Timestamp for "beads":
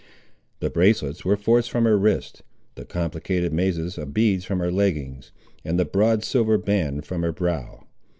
4.15-4.45